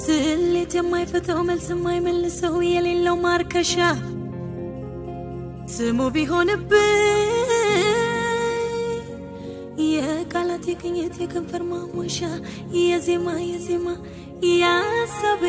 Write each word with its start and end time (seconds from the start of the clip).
ስሌት 0.00 0.72
የማይፈተው 0.78 1.38
መልስ 1.48 1.66
የማይመልሰው 1.72 2.54
የሌለው 2.68 3.16
ማርከሻ 3.24 3.74
ስሙ 5.74 6.00
ቢሆንብኝ 6.14 7.32
የቃላት 9.88 10.64
የቅኝት 10.70 11.16
የከንፈር 11.22 11.62
ማሞሻ 11.70 12.18
የዜማ 12.80 13.28
የዜማ 13.50 13.88
ያሰቤ 14.54 15.44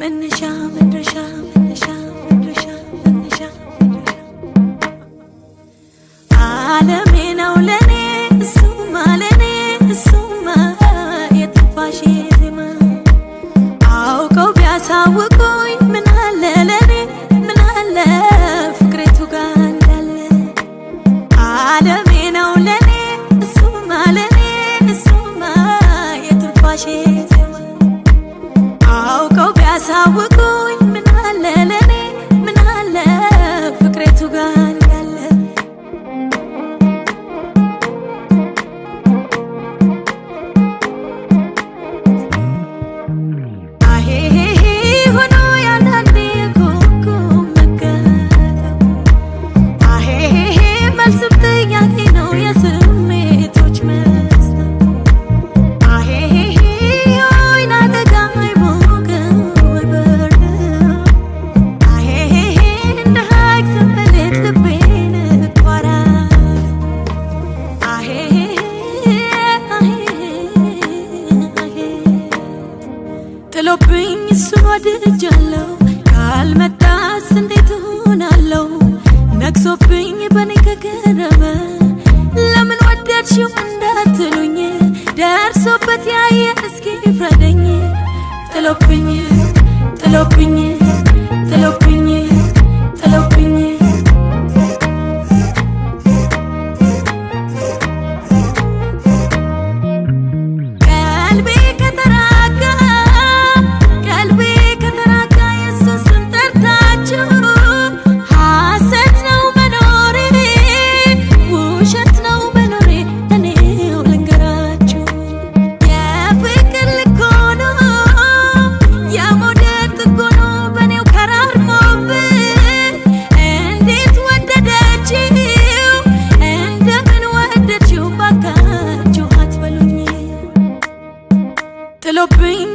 መነሻ 0.00 0.40
መድረሻ 0.76 1.14
መነሻ 1.48 1.86
መድረሻ 2.28 2.64
መነሻ 3.04 3.40
መድረሻ 3.82 4.20
ጥሎብኝ 73.70 74.20
እሱን 74.32 74.62
ወድጃለሁ 74.68 75.64
ካልመጣስ 76.10 77.26
እንዴት 77.40 77.70
እሆናለሁ? 77.76 78.62
ነግሶብኝ 79.40 80.20
በኔ 80.34 80.52
ከገረመ። 80.66 81.42
ለምን 82.46 82.80
ወደድሽው 82.86 83.50
እንዳትሉኝ? 83.64 84.56
ደርሶበት 85.18 86.06
ያየ 86.12 86.38
እስኪ 86.68 86.86
ፍረደኝ። 87.18 87.62
ጥሎብኝ 88.52 89.10
ጥሎብኝ 90.00 90.56
ጥሎብኝ 91.50 92.07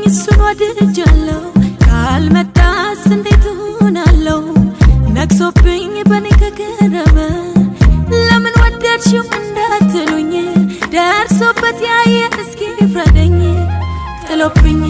እሱን 0.05 0.39
ወድጃለሁ 0.45 1.41
ካልመጣስ 1.85 3.03
እንዴት 3.15 3.45
እሆናለሁ? 3.51 4.41
ነግሶብኝ 5.15 5.93
በኔ 6.09 6.27
ከገረመ። 6.41 7.17
ለምን 8.21 8.55
ወደድሽው 8.63 9.25
እንዳትሉኝ? 9.39 10.33
ደርሶበት 10.93 11.79
ያየ 11.89 12.15
እስኪ 12.43 12.61
ፍረደኝ። 12.93 13.37
ጥሎብኝ 14.25 14.81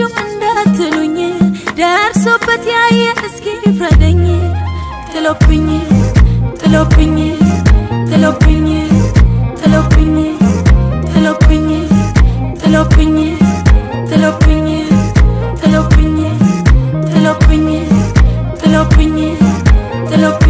ወደድሽው 0.00 0.12
እንዳትሉኝ 0.24 1.16
ደርሶበት 1.78 2.64
ያየ 2.72 2.98
እስኪ 3.28 3.46
ፍረደኝ 3.78 4.20
ጥሎብኝ 5.10 5.66
ጥሎብኝ 6.60 7.16
ጥሎብኝ 8.10 8.66
ጥሎብኝ 9.60 10.16
ጥሎብኝ 11.10 11.68
ጥሎብኝ 12.60 13.16
ጥሎብኝ 13.18 13.18
ጥሎብኝ 14.10 14.68
ጥሎብኝ 15.62 16.16
ጥሎብኝ 17.10 17.68
ጥሎብኝ 18.60 19.18
ጥሎብኝ 20.10 20.47